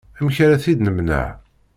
Amek 0.19 0.37
ara 0.45 0.61
t-id-nemneɛ? 0.63 1.25